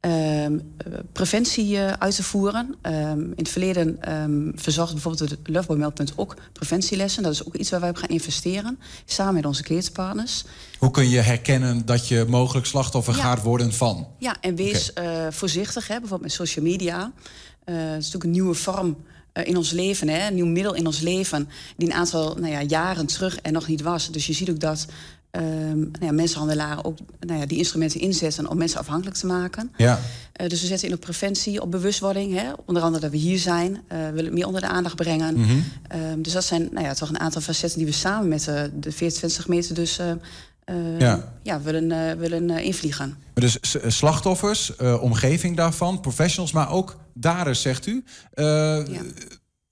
Ehm, 0.00 0.58
eh, 0.76 0.92
preventie 1.12 1.76
eh, 1.78 1.92
uit 1.92 2.16
te 2.16 2.22
voeren. 2.22 2.74
Ehm, 2.82 3.20
in 3.20 3.32
het 3.36 3.48
verleden 3.48 4.02
ehm, 4.02 4.50
verzorgt 4.54 4.92
bijvoorbeeld 4.92 5.30
het 5.30 5.38
Loveboy-meldpunt 5.44 6.12
ook 6.16 6.36
preventielessen. 6.52 7.22
Dat 7.22 7.32
is 7.32 7.44
ook 7.44 7.54
iets 7.54 7.70
waar 7.70 7.80
wij 7.80 7.88
op 7.88 7.96
gaan 7.96 8.08
investeren, 8.08 8.78
samen 9.04 9.34
met 9.34 9.46
onze 9.46 9.62
keetspartners. 9.62 10.44
Hoe 10.78 10.90
kun 10.90 11.08
je 11.08 11.20
herkennen 11.20 11.86
dat 11.86 12.08
je 12.08 12.24
mogelijk 12.28 12.66
slachtoffer 12.66 13.16
Ja. 13.16 13.22
gaat 13.22 13.42
worden 13.42 13.72
van? 13.72 14.06
Ja, 14.18 14.36
en 14.40 14.54
wees 14.54 14.92
eh, 14.92 15.26
voorzichtig, 15.30 15.86
hè, 15.88 15.98
bijvoorbeeld 15.98 16.30
met 16.30 16.32
social 16.48 16.64
media. 16.64 17.12
Eh, 17.64 17.74
het 17.74 17.84
is 17.84 17.94
natuurlijk 17.94 18.24
een 18.24 18.30
nieuwe 18.30 18.54
vorm 18.54 18.96
in 19.44 19.56
ons 19.56 19.70
leven, 19.70 20.08
hè, 20.08 20.26
een 20.26 20.34
nieuw 20.34 20.46
middel 20.46 20.74
in 20.74 20.86
ons 20.86 21.00
leven... 21.00 21.48
die 21.76 21.88
een 21.88 21.94
aantal 21.94 22.34
nou 22.34 22.52
ja, 22.52 22.62
jaren 22.62 23.06
terug 23.06 23.38
er 23.42 23.52
nog 23.52 23.66
niet 23.66 23.82
was. 23.82 24.10
Dus 24.10 24.26
je 24.26 24.32
ziet 24.32 24.50
ook 24.50 24.60
dat 24.60 24.86
ehm, 25.30 25.78
nou 25.78 26.04
ja, 26.04 26.12
mensenhandelaren 26.12 26.84
ook 26.84 26.98
nou 27.20 27.40
ja, 27.40 27.46
die 27.46 27.58
instrumenten 27.58 28.00
inzetten... 28.00 28.48
om 28.48 28.56
mensen 28.58 28.80
afhankelijk 28.80 29.16
te 29.16 29.26
maken. 29.26 29.72
Ja. 29.76 30.00
Eh, 30.32 30.48
dus 30.48 30.60
we 30.60 30.66
zetten 30.66 30.88
in 30.88 30.94
op 30.94 31.00
preventie, 31.00 31.62
op 31.62 31.70
bewustwording. 31.70 32.34
Hè? 32.34 32.52
Onder 32.66 32.82
andere 32.82 33.02
dat 33.02 33.10
we 33.10 33.16
hier 33.16 33.38
zijn, 33.38 33.80
eh 33.88 33.98
willen 33.98 34.24
het 34.24 34.32
meer 34.32 34.46
onder 34.46 34.60
de 34.60 34.66
aandacht 34.68 34.96
brengen. 34.96 35.40
Mhm. 35.40 35.58
Ehm, 35.88 36.22
dus 36.22 36.32
dat 36.32 36.44
zijn 36.44 36.68
nou 36.72 36.86
ja, 36.86 36.94
toch 36.94 37.08
een 37.08 37.18
aantal 37.18 37.40
facetten 37.40 37.78
die 37.78 37.86
we 37.86 37.92
samen 37.92 38.28
met 38.28 38.48
eh, 38.48 38.62
de 38.74 38.92
24 38.92 39.42
gemeenten 39.42 39.74
dus 39.74 39.98
eh, 39.98 40.10
eh, 40.64 40.98
Ja. 40.98 41.34
ja. 41.42 41.60
willen, 41.60 42.18
willen 42.18 42.50
invliegen. 42.50 43.08
Maar 43.08 43.44
Dus 43.44 43.58
slachtoffers, 43.86 44.76
omgeving 44.76 45.56
daarvan, 45.56 46.00
professionals, 46.00 46.52
maar 46.52 46.70
ook 46.70 46.96
daders, 47.14 47.62
zegt 47.62 47.86
u. 47.86 48.04
Ja. 48.34 48.84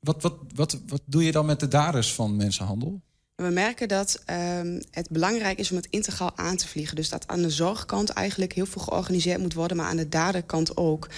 wat, 0.00 0.22
wat, 0.22 0.34
wat, 0.54 0.78
wat 0.86 1.00
doe 1.04 1.24
je 1.24 1.32
dan 1.32 1.46
met 1.46 1.60
de 1.60 1.68
daders 1.68 2.14
van 2.14 2.36
mensenhandel? 2.36 3.00
We 3.36 3.48
merken 3.50 3.88
dat 3.88 4.22
ehm, 4.24 4.80
het 4.90 5.10
belangrijk 5.10 5.58
is 5.58 5.70
om 5.70 5.76
het 5.76 5.86
integraal 5.90 6.32
aan 6.36 6.56
te 6.56 6.68
vliegen. 6.68 6.96
Dus 6.96 7.08
dat 7.08 7.26
aan 7.26 7.42
de 7.42 7.50
zorgkant 7.50 8.10
eigenlijk 8.10 8.52
heel 8.52 8.66
veel 8.66 8.82
georganiseerd 8.82 9.40
moet 9.40 9.54
worden, 9.54 9.76
maar 9.76 9.86
aan 9.86 9.96
de 9.96 10.08
daderkant 10.08 10.76
ook. 10.76 11.08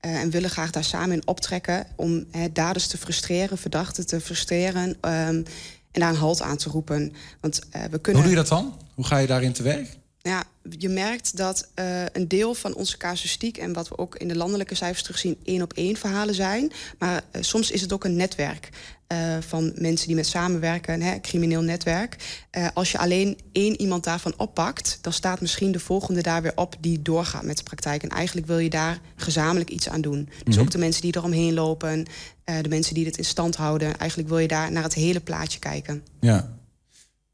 Eh, 0.00 0.20
en 0.20 0.30
willen 0.30 0.50
graag 0.50 0.70
daar 0.70 0.84
samen 0.84 1.16
in 1.16 1.26
optrekken 1.26 1.86
om 1.96 2.26
daders 2.52 2.86
te 2.86 2.98
frustreren, 2.98 3.58
verdachten 3.58 4.06
te 4.06 4.20
frustreren 4.20 4.96
ehm, 5.00 5.42
en 5.90 6.00
daar 6.00 6.08
een 6.10 6.16
halt 6.16 6.42
aan 6.42 6.56
te 6.56 6.68
roepen. 6.68 7.12
Want 7.40 7.60
eh, 7.70 7.82
we 7.90 7.98
kunnen. 7.98 8.22
Hoe 8.22 8.30
doe 8.30 8.40
je 8.40 8.48
dat 8.48 8.58
dan? 8.58 8.74
Hoe 8.94 9.06
ga 9.06 9.18
je 9.18 9.26
daarin 9.26 9.52
te 9.52 9.62
werk? 9.62 9.96
Ja, 10.18 10.44
je 10.78 10.88
merkt 10.88 11.36
dat 11.36 11.68
eh, 11.74 12.04
een 12.12 12.28
deel 12.28 12.54
van 12.54 12.74
onze 12.74 12.96
casuïstiek... 12.96 13.56
en 13.56 13.72
wat 13.72 13.88
we 13.88 13.98
ook 13.98 14.16
in 14.16 14.28
de 14.28 14.36
landelijke 14.36 14.74
cijfers 14.74 15.02
terugzien... 15.02 15.38
één 15.44 15.62
op 15.62 15.72
één 15.72 15.96
verhalen 15.96 16.34
zijn. 16.34 16.72
Maar 16.98 17.22
soms 17.40 17.70
is 17.70 17.80
het 17.80 17.92
ook 17.92 18.04
een 18.04 18.16
netwerk 18.16 18.70
eh, 19.08 19.36
van 19.40 19.72
mensen 19.74 20.06
die 20.06 20.16
met 20.16 20.26
samenwerken. 20.26 21.00
Hè, 21.02 21.20
crimineel 21.20 21.62
netwerk. 21.62 22.16
Eh, 22.50 22.66
als 22.74 22.92
je 22.92 22.98
alleen 22.98 23.38
één 23.52 23.80
iemand 23.80 24.04
daarvan 24.04 24.34
oppakt... 24.36 24.98
dan 25.00 25.12
staat 25.12 25.40
misschien 25.40 25.72
de 25.72 25.78
volgende 25.80 26.22
daar 26.22 26.42
weer 26.42 26.52
op 26.54 26.74
die 26.80 27.02
doorgaat 27.02 27.42
met 27.42 27.56
de 27.56 27.62
praktijk. 27.62 28.02
En 28.02 28.08
eigenlijk 28.08 28.46
wil 28.46 28.58
je 28.58 28.70
daar 28.70 28.98
gezamenlijk 29.16 29.70
iets 29.70 29.88
aan 29.88 30.00
doen. 30.00 30.28
Dus 30.44 30.54
Mhm. 30.54 30.64
ook 30.64 30.70
de 30.70 30.78
mensen 30.78 31.02
die 31.02 31.16
eromheen 31.16 31.54
lopen... 31.54 32.04
eh, 32.44 32.54
de 32.62 32.68
mensen 32.68 32.94
die 32.94 33.06
het 33.06 33.16
in 33.18 33.24
stand 33.24 33.56
houden. 33.56 33.98
Eigenlijk 33.98 34.28
wil 34.28 34.38
je 34.38 34.48
daar 34.48 34.72
naar 34.72 34.82
het 34.82 34.94
hele 34.94 35.20
plaatje 35.20 35.58
kijken. 35.58 36.02
Ja. 36.20 36.56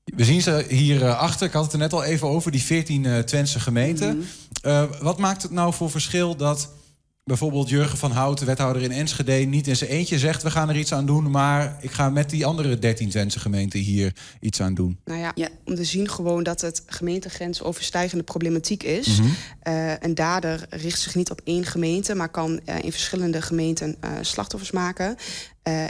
We 0.04 0.25
zien 0.25 0.43
ze 0.43 0.64
hier 0.69 1.12
achter. 1.14 1.47
Ik 1.47 1.52
had 1.52 1.62
het 1.64 1.73
er 1.73 1.78
net 1.78 1.93
al 1.93 2.04
even 2.04 2.28
over, 2.28 2.50
die 2.50 2.62
14 2.62 3.07
eh 3.07 3.19
Twentse 3.19 3.61
gemeenten. 3.61 4.25
Mhm. 4.62 4.87
Wat 5.00 5.19
maakt 5.19 5.43
het 5.43 5.50
nou 5.50 5.75
voor 5.75 5.90
verschil 5.90 6.37
dat 6.37 6.69
bijvoorbeeld 7.25 7.69
Jurgen 7.69 7.99
van 7.99 8.11
Houten, 8.11 8.47
wethouder 8.47 8.83
in 8.83 8.93
Enschede, 8.93 9.33
niet 9.33 9.66
in 9.66 9.76
zijn 9.76 9.90
eentje 9.90 10.19
zegt: 10.19 10.43
we 10.43 10.50
gaan 10.50 10.69
er 10.69 10.76
iets 10.76 10.93
aan 10.93 11.07
doen, 11.07 11.31
maar 11.31 11.76
ik 11.81 11.90
ga 11.90 12.11
met 12.11 12.31
die 12.31 12.47
andere 12.47 12.78
13 12.78 13.09
Twentse 13.09 13.38
gemeenten 13.40 13.81
hier 13.81 14.12
iets 14.40 14.61
aan 14.61 14.75
doen? 14.75 14.99
Nou 15.04 15.21
ja, 15.21 15.33
Ja. 15.35 15.49
om 15.64 15.75
te 15.75 15.85
zien 15.85 16.09
gewoon 16.09 16.43
dat 16.43 16.61
het 16.61 16.83
gemeentegrensoverstijgende 16.87 18.25
problematiek 18.25 18.83
is. 18.83 19.19
Eh, 19.62 19.93
een 20.00 20.14
dader 20.14 20.66
richt 20.71 21.00
zich 21.00 21.14
niet 21.14 21.31
op 21.31 21.40
één 21.45 21.64
gemeente, 21.64 22.14
maar 22.14 22.28
kan 22.28 22.61
eh, 22.64 22.85
in 22.85 22.90
verschillende 22.93 23.43
gemeenten 23.43 23.97
eh, 24.00 24.11
slachtoffers 24.21 24.71
maken. 24.71 25.16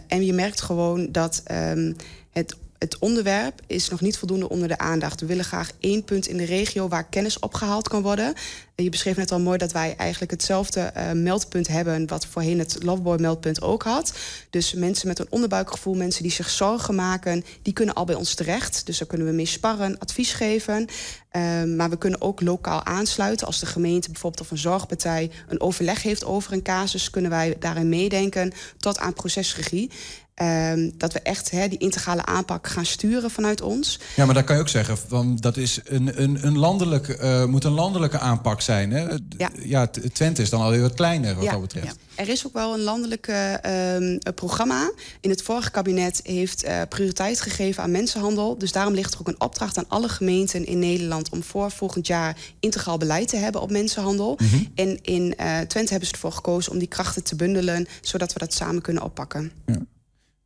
En 0.09 0.25
je 0.25 0.33
merkt 0.33 0.61
gewoon 0.61 1.13
dat 1.13 1.41
ehm, 1.45 1.93
het, 2.33 2.57
het 2.85 2.99
onderwerp 2.99 3.61
is 3.67 3.89
nog 3.89 4.01
niet 4.01 4.19
voldoende 4.19 4.49
onder 4.49 4.69
de 4.69 4.79
aandacht. 4.79 5.21
We 5.21 5.27
willen 5.27 5.45
graag 5.45 5.71
één 5.81 6.05
punt 6.05 6.27
in 6.27 6.37
de 6.37 6.45
regio 6.45 6.89
waar 6.89 7.05
kennis 7.05 7.39
opgehaald 7.39 7.89
kan 7.89 8.03
worden. 8.03 8.35
Je 8.75 8.89
beschreef 8.89 9.17
net 9.17 9.33
al 9.33 9.41
mooi 9.41 9.59
dat 9.59 9.73
wij 9.73 9.95
eigenlijk 9.97 10.31
hetzelfde 10.31 10.81
eh, 10.81 11.13
meldpunt 11.13 11.69
hebben... 11.69 12.07
wat 12.07 12.27
voorheen 12.27 12.59
het 12.59 12.83
Loveboy-meldpunt 12.83 13.63
ook 13.63 13.83
had. 13.83 14.13
Dus 14.51 14.75
mensen 14.75 15.09
met 15.09 15.19
een 15.19 15.27
onderbuikgevoel, 15.31 15.95
mensen 15.95 16.23
die 16.23 16.33
zich 16.33 16.51
zorgen 16.51 16.95
maken... 16.95 17.45
die 17.63 17.73
kunnen 17.73 17.95
al 17.95 18.05
bij 18.05 18.15
ons 18.15 18.35
terecht. 18.35 18.87
Dus 18.87 18.99
daar 18.99 19.09
kunnen 19.09 19.27
we 19.27 19.33
mee 19.33 19.47
sparren, 19.47 19.99
advies 19.99 20.33
geven... 20.33 20.89
Um, 21.37 21.77
maar 21.77 21.91
we 21.91 21.99
kunnen 21.99 22.21
ook 22.21 22.41
lokaal 22.41 22.85
aansluiten. 22.85 23.47
Als 23.47 23.61
de 23.61 23.67
gemeente 23.67 24.11
bijvoorbeeld 24.11 24.43
of 24.43 24.51
een 24.51 24.59
zorgpartij 24.59 25.31
een 25.49 25.61
overleg 25.61 26.03
heeft 26.03 26.25
over 26.25 26.53
een 26.53 26.63
casus, 26.63 27.11
kunnen 27.11 27.31
wij 27.31 27.57
daarin 27.59 27.89
meedenken 27.89 28.53
tot 28.79 28.99
aan 28.99 29.13
procesregie. 29.13 29.91
Ehm, 30.35 30.91
dat 30.97 31.13
we 31.13 31.21
echt 31.21 31.51
die 31.51 31.79
integrale 31.79 32.25
aanpak 32.25 32.67
gaan 32.67 32.87
sturen 32.87 33.31
vanuit 33.31 33.61
ons. 33.61 34.01
Ja, 34.17 34.25
maar 34.25 34.35
dan 34.35 34.45
kan 34.45 34.55
je 34.55 34.61
ook 34.61 34.69
zeggen, 34.69 34.99
van, 34.99 35.37
dat 35.37 35.57
is 35.57 35.81
een, 35.85 36.23
een, 36.23 36.47
een 36.47 36.59
landelijk, 36.59 37.09
uh, 37.09 37.45
moet 37.45 37.65
een 37.65 37.73
landelijke 37.73 38.19
aanpak 38.19 38.61
zijn. 38.61 38.91
Hè? 38.91 39.07
Ja. 39.37 39.51
ja, 39.63 39.87
Twente 40.13 40.43
is 40.43 40.51
dan 40.51 40.61
alweer 40.61 40.81
wat 40.81 40.95
kleiner 40.95 41.35
wat 41.35 41.45
ja. 41.45 41.51
dat 41.51 41.61
betreft. 41.61 41.87
Ja. 41.87 42.23
Er 42.23 42.29
is 42.29 42.47
ook 42.47 42.53
wel 42.53 42.75
een 42.75 42.81
landelijk 42.81 43.27
um, 43.67 44.19
programma. 44.35 44.93
In 45.21 45.31
het 45.31 45.43
vorige 45.43 45.71
kabinet 45.71 46.21
heeft 46.23 46.65
uh, 46.65 46.81
prioriteit 46.89 47.41
gegeven 47.41 47.83
aan 47.83 47.91
mensenhandel. 47.91 48.59
Dus 48.59 48.73
daarom 48.73 48.95
ligt 48.95 49.15
er 49.15 49.21
ook 49.21 49.29
een 49.29 49.41
opdracht 49.41 49.79
aan 49.79 49.89
alle 49.89 50.09
gemeenten 50.09 50.67
in 50.67 50.79
Nederland 50.79 51.29
om 51.29 51.43
voor 51.43 51.71
volgend 51.71 52.07
jaar 52.07 52.37
integraal 52.61 52.99
beleid 52.99 53.29
te 53.29 53.37
hebben 53.37 53.61
op 53.61 53.71
mensenhandel. 53.71 54.39
Mhm. 54.43 54.65
En 54.75 54.99
in 55.03 55.35
uh, 55.41 55.59
Twente 55.59 55.91
hebben 55.91 56.09
ze 56.09 56.15
ervoor 56.15 56.33
gekozen 56.33 56.73
om 56.73 56.79
die 56.79 56.89
krachten 56.89 57.23
te 57.23 57.37
bundelen, 57.37 57.87
zodat 58.01 58.33
we 58.33 58.39
dat 58.39 58.55
samen 58.55 58.83
kunnen 58.83 59.03
oppakken. 59.03 59.53
Ja. 59.67 59.79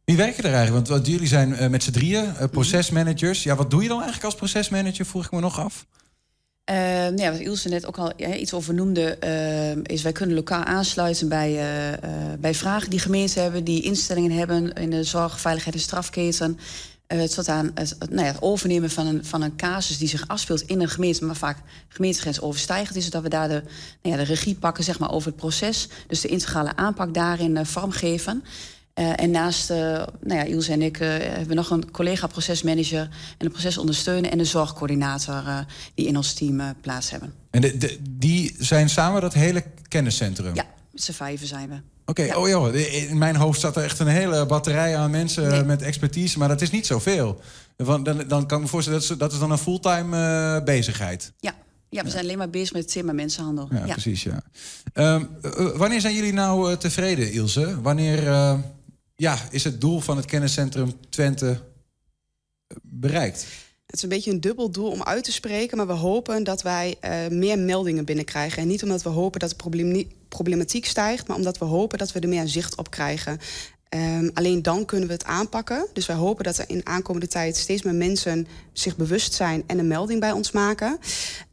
Wie 0.09 0.17
werken 0.17 0.45
er 0.45 0.55
eigenlijk? 0.55 0.87
Want 0.87 1.07
jullie 1.07 1.27
zijn 1.27 1.51
uh, 1.51 1.67
met 1.67 1.83
z'n 1.83 1.91
drieën 1.91 2.25
uh, 2.25 2.45
procesmanagers. 2.51 3.43
Ja, 3.43 3.57
wat 3.57 3.71
doe 3.71 3.83
je 3.83 3.89
dan 3.89 3.97
eigenlijk 3.97 4.27
als 4.27 4.35
procesmanager? 4.35 5.07
Vroeg 5.07 5.25
ik 5.25 5.31
me 5.31 5.41
nog 5.41 5.61
af. 5.61 5.87
Uh, 6.71 6.77
nou 6.77 7.21
ja, 7.21 7.31
wat 7.31 7.41
Ilse 7.41 7.69
net 7.69 7.87
ook 7.87 7.99
al 7.99 8.13
ja, 8.17 8.35
iets 8.35 8.53
over 8.53 8.75
noemde, 8.75 9.19
uh, 9.25 9.95
is 9.95 10.03
wij 10.03 10.13
kunnen 10.13 10.37
lokaal 10.37 10.65
aansluiten 10.65 11.29
bij, 11.29 11.53
uh, 11.53 11.99
bij 12.39 12.55
vragen 12.55 12.91
die 12.91 12.99
gemeenten 12.99 13.43
hebben, 13.43 13.65
die 13.65 13.83
instellingen 13.83 14.31
hebben 14.31 14.73
in 14.73 14.91
de 14.91 15.05
zorg, 15.05 15.41
veiligheid 15.41 15.75
en 15.75 15.81
strafketen. 15.81 16.59
tot 17.35 17.49
aan 17.49 17.71
het, 17.75 17.97
nou 17.99 18.27
ja, 18.27 18.33
het 18.33 18.43
overnemen 18.43 18.91
van 18.91 19.07
een, 19.07 19.25
van 19.25 19.43
een 19.43 19.57
casus 19.57 19.99
die 19.99 20.09
zich 20.09 20.29
afspeelt 20.29 20.63
in 20.63 20.81
een 20.81 20.89
gemeente, 20.89 21.25
maar 21.25 21.37
vaak 21.37 21.59
gemeentegrens 21.89 22.41
overstijgend 22.41 22.97
is, 22.97 23.05
zodat 23.05 23.23
we 23.23 23.29
daar 23.29 23.49
de, 23.49 23.63
nou 24.03 24.17
ja, 24.17 24.23
de 24.23 24.29
regie 24.29 24.55
pakken 24.55 24.85
zeg 24.85 24.99
maar, 24.99 25.13
over 25.13 25.29
het 25.29 25.41
proces. 25.41 25.89
Dus 26.07 26.21
de 26.21 26.29
integrale 26.29 26.77
aanpak 26.77 27.15
daarin 27.15 27.67
vormgeven. 27.67 28.43
Uh, 28.99 29.21
en 29.21 29.31
naast 29.31 29.71
uh, 29.71 29.77
nou 29.77 30.07
ja, 30.21 30.43
Ilse 30.43 30.73
en 30.73 30.83
ik 30.83 31.01
uh, 31.01 31.09
hebben 31.09 31.49
we 31.49 31.55
nog 31.55 31.71
een 31.71 31.91
collega-procesmanager 31.91 33.01
en 33.39 33.47
een 33.47 33.51
procesondersteuner 33.51 34.31
en 34.31 34.39
een 34.39 34.47
zorgcoördinator 34.47 35.43
die 35.95 36.07
in 36.07 36.17
ons 36.17 36.33
team 36.33 36.75
plaats 36.81 37.11
hebben. 37.11 37.33
En 37.51 37.61
de, 37.61 37.77
de, 37.77 37.99
die 38.11 38.55
zijn 38.59 38.89
samen 38.89 39.21
dat 39.21 39.35
hele 39.35 39.65
kenniscentrum? 39.89 40.55
Ja, 40.55 40.65
met 40.93 41.03
z'n 41.03 41.13
vijven 41.13 41.47
zijn 41.47 41.69
we. 41.69 41.75
Oké, 41.75 42.11
okay, 42.23 42.27
ja. 42.27 42.37
oh 42.37 42.49
joh, 42.49 42.75
in 42.75 43.19
mijn 43.19 43.37
hoofd 43.37 43.59
staat 43.59 43.77
er 43.77 43.83
echt 43.83 43.99
een 43.99 44.07
hele 44.07 44.47
batterij 44.47 44.97
aan 44.97 45.11
mensen 45.11 45.49
nee. 45.49 45.63
met 45.63 45.83
expertise, 45.83 46.39
maar 46.39 46.49
dat 46.49 46.61
is 46.61 46.71
niet 46.71 46.87
zoveel. 46.87 47.41
Dan, 47.77 48.05
dan 48.29 48.47
kan 48.47 48.57
ik 48.57 48.65
me 48.65 48.71
voorstellen, 48.71 49.01
dat 49.01 49.11
is, 49.11 49.17
dat 49.17 49.33
is 49.33 49.39
dan 49.39 49.51
een 49.51 49.59
fulltime 49.59 50.63
bezigheid. 50.65 51.33
Ja, 51.41 51.55
ja, 51.89 52.03
we 52.03 52.11
zijn 52.11 52.23
alleen 52.23 52.39
maar 52.39 52.51
bezig 52.51 52.73
met 52.73 52.83
het 52.83 52.93
thema 52.93 53.13
mensenhandel. 53.13 53.69
Ja, 53.71 53.87
ja. 53.87 53.93
precies, 53.93 54.23
ja. 54.23 54.43
Um, 54.95 55.29
wanneer 55.77 56.01
zijn 56.01 56.15
jullie 56.15 56.33
nou 56.33 56.77
tevreden, 56.77 57.33
Ilse? 57.33 57.81
Wanneer 57.83 58.29
ja, 59.19 59.39
is 59.51 59.65
het 59.65 59.81
doel 59.81 60.01
van 60.01 60.17
het 60.17 60.27
kenniscentrum 60.27 60.93
Twente 61.09 61.61
bereikt? 62.83 63.47
Het 63.87 63.97
is 63.97 64.03
een 64.03 64.09
beetje 64.09 64.31
een 64.31 64.41
dubbel 64.41 64.71
doel 64.71 64.91
om 64.91 65.03
uit 65.03 65.25
te 65.25 65.33
spreken, 65.33 65.77
maar 65.77 65.87
we 65.87 65.93
hopen 65.93 66.45
dat 66.45 66.63
wij 66.63 66.97
uh, 67.05 67.39
meer 67.39 67.59
meldingen 67.59 68.05
binnenkrijgen. 68.05 68.63
En 68.63 68.69
niet 68.69 68.83
omdat 68.83 69.03
we 69.03 69.09
hopen 69.09 69.41
dat 69.41 69.51
de 69.51 70.07
problematiek 70.29 70.87
stijgt, 70.87 71.27
maar 71.27 71.37
omdat 71.37 71.59
we 71.59 71.65
hopen 71.65 71.99
dat 71.99 72.13
we 72.13 72.21
er 72.21 72.29
meer 72.29 72.49
zicht 72.49 72.77
op 72.77 72.91
krijgen. 72.91 73.39
Um, 73.97 74.31
alleen 74.35 74.63
dan 74.63 74.85
kunnen 74.85 75.07
we 75.07 75.13
het 75.13 75.25
aanpakken. 75.25 75.87
Dus 75.93 76.07
wij 76.07 76.17
hopen 76.17 76.45
dat 76.45 76.59
er 76.59 76.65
in 76.69 76.87
aankomende 76.87 77.27
tijd 77.27 77.57
steeds 77.57 77.83
meer 77.83 77.95
mensen 77.95 78.47
zich 78.73 78.97
bewust 78.97 79.35
zijn 79.35 79.63
en 79.67 79.79
een 79.79 79.87
melding 79.87 80.21
bij 80.21 80.33
ons 80.33 80.51
maken. 80.51 80.99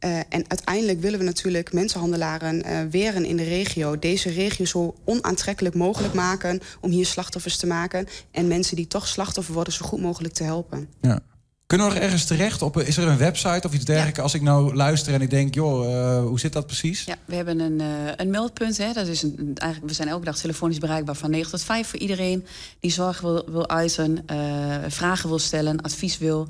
Uh, 0.04 0.18
en 0.18 0.44
uiteindelijk 0.48 1.00
willen 1.00 1.18
we 1.18 1.24
natuurlijk 1.24 1.72
mensenhandelaren 1.72 2.66
uh, 2.66 2.80
weren 2.90 3.24
in 3.24 3.36
de 3.36 3.44
regio. 3.44 3.98
Deze 3.98 4.30
regio 4.30 4.64
zo 4.64 4.94
onaantrekkelijk 5.04 5.74
mogelijk 5.74 6.14
maken 6.14 6.60
om 6.80 6.90
hier 6.90 7.06
slachtoffers 7.06 7.56
te 7.56 7.66
maken. 7.66 8.06
En 8.30 8.46
mensen 8.46 8.76
die 8.76 8.86
toch 8.86 9.06
slachtoffer 9.06 9.54
worden 9.54 9.72
zo 9.72 9.86
goed 9.86 10.00
mogelijk 10.00 10.34
te 10.34 10.44
helpen. 10.44 10.88
Ja. 11.00 11.20
Kunnen 11.66 11.86
we 11.86 11.92
nog 11.92 12.02
ergens 12.02 12.24
terecht? 12.24 12.62
Op, 12.62 12.78
is 12.80 12.96
er 12.96 13.08
een 13.08 13.18
website 13.18 13.66
of 13.66 13.74
iets 13.74 13.84
dergelijks? 13.84 14.16
Ja. 14.16 14.22
Als 14.22 14.34
ik 14.34 14.42
nou 14.42 14.74
luister 14.74 15.14
en 15.14 15.20
ik 15.20 15.30
denk, 15.30 15.54
joh, 15.54 15.88
uh, 15.88 16.26
hoe 16.26 16.40
zit 16.40 16.52
dat 16.52 16.66
precies? 16.66 17.04
Ja, 17.04 17.16
we 17.24 17.34
hebben 17.34 17.60
een, 17.60 17.80
uh, 17.80 17.86
een 18.16 18.30
meldpunt. 18.30 18.78
Hè. 18.78 18.92
Dat 18.92 19.06
is 19.06 19.22
een, 19.22 19.50
eigenlijk, 19.54 19.90
we 19.90 19.96
zijn 19.96 20.08
elke 20.08 20.24
dag 20.24 20.38
telefonisch 20.38 20.78
bereikbaar 20.78 21.14
van 21.14 21.30
9 21.30 21.50
tot 21.50 21.62
5 21.62 21.88
voor 21.88 21.98
iedereen 21.98 22.46
die 22.80 22.90
zorg 22.90 23.20
wil, 23.20 23.44
wil 23.50 23.68
uiten, 23.68 24.24
uh, 24.32 24.76
vragen 24.88 25.28
wil 25.28 25.38
stellen, 25.38 25.80
advies 25.80 26.18
wil. 26.18 26.48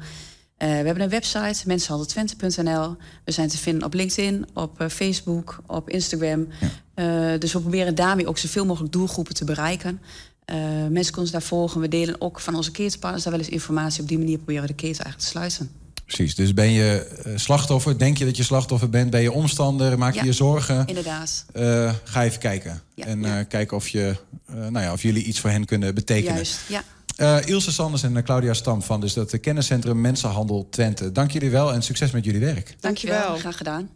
we 0.59 0.65
hebben 0.65 1.01
een 1.01 1.09
website, 1.09 1.63
mensenhandeltwente.nl. 1.67 2.97
We 3.25 3.33
zijn 3.33 3.49
te 3.49 3.59
vinden 3.59 3.85
op 3.85 3.95
LinkedIn, 3.95 4.47
op 4.55 4.85
Facebook, 4.89 5.59
op 5.67 5.91
Instagram. 5.91 6.49
Ja. 6.95 7.39
dus 7.39 7.53
we 7.53 7.61
proberen 7.61 7.95
daarmee 7.95 8.27
ook 8.27 8.39
zoveel 8.39 8.67
mogelijk 8.67 8.93
doelgroepen 8.93 9.35
te 9.35 9.45
bereiken. 9.45 10.01
Uh, 10.53 10.57
mensen 10.57 10.91
kunnen 10.91 11.19
ons 11.19 11.31
daar 11.31 11.43
volgen. 11.43 11.81
We 11.81 11.89
delen 11.89 12.21
ook 12.21 12.41
van 12.41 12.55
onze 12.55 12.71
ketenpartners 12.71 13.25
daar 13.25 13.33
wel 13.33 13.43
eens 13.43 13.53
informatie. 13.53 14.03
Op 14.03 14.09
die 14.09 14.19
manier 14.19 14.37
proberen 14.37 14.63
we 14.63 14.69
de 14.69 14.75
keten 14.75 15.05
eigenlijk 15.05 15.19
te 15.19 15.27
sluiten. 15.27 15.71
Precies, 16.05 16.35
dus 16.35 16.55
ben 16.55 16.71
je 16.71 17.19
slachtoffer, 17.35 17.99
denk 17.99 18.19
je 18.19 18.25
dat 18.25 18.37
je 18.37 18.43
slachtoffer 18.43 18.91
bent, 18.91 19.11
ben 19.11 19.23
je 19.23 19.33
omstander, 19.33 19.99
maak 19.99 20.13
je 20.13 20.19
ja, 20.19 20.25
je 20.25 20.33
zorgen. 20.33 20.87
Inderdaad. 20.87 21.45
Uh, 21.57 21.93
ga 22.05 22.25
even 22.25 22.39
kijken. 22.39 22.81
Ja, 22.95 23.05
en 23.05 23.21
ja. 23.21 23.39
Uh, 23.39 23.45
kijken 23.49 23.77
of, 23.77 23.89
je, 23.89 24.17
nou 24.47 24.81
ja, 24.81 24.93
of 24.93 25.03
jullie 25.03 25.25
iets 25.25 25.41
voor 25.41 25.51
hen 25.51 25.65
kunnen 25.65 25.95
betekenen. 25.95 26.35
Juist, 26.35 26.61
ja. 26.69 26.83
Uh, 27.21 27.47
Ilse 27.47 27.73
Sanders 27.73 28.03
en 28.03 28.25
Claudia 28.25 28.55
Stam 28.55 28.83
van 28.83 29.01
dus 29.01 29.13
dat 29.13 29.41
kenniscentrum 29.41 30.01
Mensenhandel 30.01 30.67
Twente. 30.71 31.13
Dank 31.13 31.31
jullie 31.31 31.51
wel 31.51 31.73
en 31.73 31.83
succes 31.83 32.11
met 32.11 32.25
jullie 32.25 32.41
werk. 32.41 32.77
Dank 32.81 32.97
je 32.97 33.07
wel. 33.07 33.37
Graag 33.37 33.57
gedaan. 33.57 33.89